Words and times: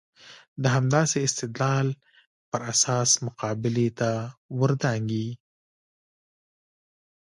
د 0.61 0.63
همداسې 0.75 1.17
استدلال 1.27 1.87
پر 2.49 2.61
اساس 2.73 3.09
مقابلې 3.25 3.89
ته 3.99 4.09
ور 4.59 4.71
دانګي. 4.83 5.29